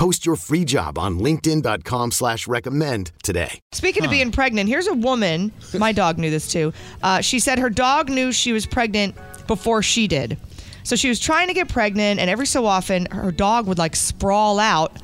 Post 0.00 0.24
your 0.24 0.36
free 0.36 0.64
job 0.64 0.96
on 0.96 1.18
LinkedIn.com 1.18 2.12
slash 2.12 2.48
recommend 2.48 3.12
today. 3.22 3.60
Speaking 3.72 4.02
of 4.02 4.10
being 4.10 4.32
pregnant, 4.32 4.66
here's 4.66 4.86
a 4.86 4.94
woman. 4.94 5.52
My 5.78 5.92
dog 5.92 6.16
knew 6.16 6.30
this 6.30 6.50
too. 6.50 6.72
Uh, 7.02 7.20
she 7.20 7.38
said 7.38 7.58
her 7.58 7.68
dog 7.68 8.08
knew 8.08 8.32
she 8.32 8.54
was 8.54 8.64
pregnant 8.64 9.14
before 9.46 9.82
she 9.82 10.08
did. 10.08 10.38
So 10.84 10.96
she 10.96 11.10
was 11.10 11.20
trying 11.20 11.48
to 11.48 11.52
get 11.52 11.68
pregnant, 11.68 12.18
and 12.18 12.30
every 12.30 12.46
so 12.46 12.64
often 12.64 13.08
her 13.10 13.30
dog 13.30 13.66
would 13.66 13.76
like 13.76 13.94
sprawl 13.94 14.58
out 14.58 14.96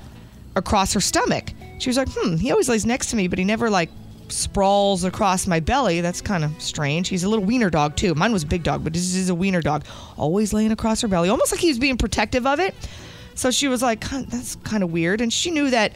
across 0.55 0.95
her 0.95 1.01
stomach. 1.03 1.53
She 1.79 1.91
was 1.91 1.99
like, 1.99 2.09
hmm, 2.11 2.37
he 2.37 2.51
always 2.51 2.71
lays 2.71 2.87
next 2.87 3.11
to 3.11 3.17
me, 3.17 3.29
but 3.29 3.39
he 3.39 3.45
never 3.45 3.69
like 3.69 3.91
sprawls 4.29 5.05
across 5.05 5.47
my 5.47 5.61
belly. 5.61 6.01
That's 6.01 6.23
kind 6.23 6.43
of 6.43 6.59
strange. 6.59 7.09
He's 7.09 7.23
a 7.23 7.29
little 7.29 7.45
wiener 7.45 7.69
dog 7.69 7.97
too. 7.97 8.15
Mine 8.15 8.33
was 8.33 8.45
a 8.45 8.47
big 8.47 8.63
dog, 8.63 8.83
but 8.83 8.95
this 8.95 9.15
is 9.15 9.29
a 9.29 9.35
wiener 9.35 9.61
dog. 9.61 9.85
Always 10.17 10.55
laying 10.55 10.73
across 10.73 11.03
her 11.03 11.09
belly, 11.09 11.29
almost 11.29 11.53
like 11.53 11.61
he 11.61 11.69
was 11.69 11.79
being 11.79 11.99
protective 11.99 12.47
of 12.47 12.61
it. 12.61 12.75
So 13.37 13.51
she 13.51 13.69
was 13.69 13.83
like, 13.83 14.09
that's 14.09 14.57
kind 14.57 14.83
of 14.83 14.91
weird. 14.91 15.21
And 15.21 15.33
she 15.33 15.51
knew 15.51 15.71
that 15.71 15.93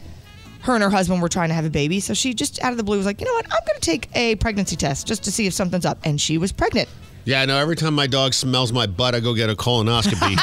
her 0.61 0.75
and 0.75 0.83
her 0.83 0.89
husband 0.89 1.21
were 1.21 1.29
trying 1.29 1.49
to 1.49 1.55
have 1.55 1.65
a 1.65 1.69
baby. 1.69 1.99
So 1.99 2.13
she 2.13 2.33
just 2.33 2.61
out 2.63 2.71
of 2.71 2.77
the 2.77 2.83
blue 2.83 2.97
was 2.97 3.05
like, 3.05 3.19
you 3.19 3.25
know 3.25 3.33
what? 3.33 3.45
I'm 3.45 3.59
going 3.65 3.79
to 3.79 3.81
take 3.81 4.09
a 4.15 4.35
pregnancy 4.35 4.75
test 4.75 5.07
just 5.07 5.23
to 5.23 5.31
see 5.31 5.47
if 5.47 5.53
something's 5.53 5.85
up. 5.85 5.97
And 6.03 6.21
she 6.21 6.37
was 6.37 6.51
pregnant. 6.51 6.87
Yeah, 7.25 7.41
I 7.41 7.45
know. 7.45 7.57
Every 7.57 7.75
time 7.75 7.93
my 7.93 8.07
dog 8.07 8.33
smells 8.33 8.71
my 8.71 8.87
butt, 8.87 9.13
I 9.13 9.19
go 9.19 9.33
get 9.35 9.49
a 9.49 9.55
colonoscopy. 9.55 10.37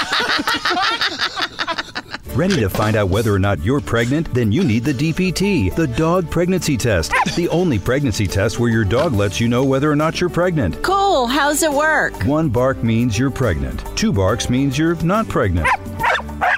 Ready 2.37 2.57
to 2.61 2.69
find 2.69 2.95
out 2.95 3.09
whether 3.09 3.35
or 3.35 3.39
not 3.41 3.65
you're 3.65 3.81
pregnant? 3.81 4.33
Then 4.33 4.53
you 4.53 4.63
need 4.63 4.85
the 4.85 4.93
DPT, 4.93 5.75
the 5.75 5.89
dog 5.89 6.31
pregnancy 6.31 6.77
test. 6.77 7.13
The 7.35 7.49
only 7.49 7.81
pregnancy 7.81 8.29
test 8.29 8.61
where 8.61 8.71
your 8.71 8.85
dog 8.85 9.13
lets 9.13 9.41
you 9.41 9.49
know 9.49 9.65
whether 9.65 9.91
or 9.91 9.97
not 9.97 10.21
you're 10.21 10.31
pregnant. 10.31 10.81
Cool. 10.83 11.27
How's 11.27 11.65
it 11.65 11.73
work? 11.73 12.15
One 12.25 12.49
bark 12.49 12.85
means 12.85 13.19
you're 13.19 13.33
pregnant. 13.33 13.85
Two 13.97 14.13
barks 14.13 14.49
means 14.49 14.79
you're 14.79 14.95
not 15.03 15.29
pregnant. 15.29 15.69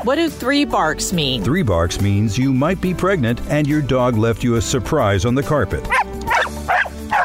What 0.02 0.14
do 0.14 0.30
three 0.30 0.64
barks 0.64 1.12
mean? 1.12 1.44
Three 1.44 1.62
barks 1.62 2.00
means 2.00 2.38
you 2.38 2.54
might 2.54 2.80
be 2.80 2.94
pregnant 2.94 3.38
and 3.50 3.66
your 3.66 3.82
dog 3.82 4.16
left 4.16 4.42
you 4.42 4.54
a 4.56 4.60
surprise 4.60 5.26
on 5.26 5.34
the 5.34 5.42
carpet. 5.42 5.86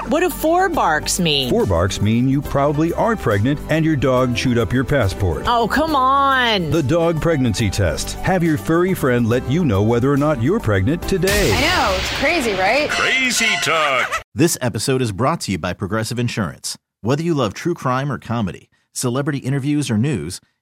What 0.10 0.20
do 0.20 0.30
four 0.30 0.68
barks 0.68 1.18
mean? 1.18 1.50
Four 1.50 1.66
barks 1.66 2.02
mean 2.02 2.28
you 2.28 2.42
probably 2.42 2.92
are 2.94 3.16
pregnant 3.16 3.62
and 3.70 3.86
your 3.86 3.96
dog 3.96 4.36
chewed 4.36 4.58
up 4.58 4.74
your 4.74 4.84
passport. 4.84 5.44
Oh, 5.48 5.70
come 5.70 5.96
on. 5.96 6.70
The 6.70 6.84
dog 6.84 7.22
pregnancy 7.22 7.70
test. 7.70 8.16
Have 8.16 8.44
your 8.44 8.58
furry 8.58 8.94
friend 8.94 9.26
let 9.26 9.50
you 9.50 9.64
know 9.64 9.82
whether 9.82 10.12
or 10.12 10.18
not 10.18 10.44
you're 10.44 10.60
pregnant 10.60 11.02
today. 11.04 11.54
I 11.54 11.62
know, 11.62 11.96
it's 11.98 12.18
crazy, 12.20 12.54
right? 12.54 12.90
Crazy 12.90 13.48
talk. 13.64 14.22
This 14.34 14.58
episode 14.60 15.02
is 15.02 15.14
brought 15.14 15.40
to 15.42 15.54
you 15.54 15.58
by 15.58 15.72
Progressive 15.72 16.20
Insurance. 16.20 16.78
Whether 17.00 17.24
you 17.24 17.36
love 17.36 17.54
true 17.54 17.74
crime 17.74 18.12
or 18.12 18.18
comedy, 18.18 18.70
celebrity 18.92 19.40
interviews 19.40 19.90
or 19.90 19.98
news, 19.98 20.42